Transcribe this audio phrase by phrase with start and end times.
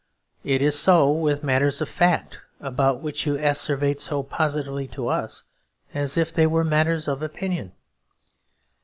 [0.43, 5.43] It is so with matters of fact about which you asseverate so positively to us,
[5.93, 7.71] as if they were matters of opinion.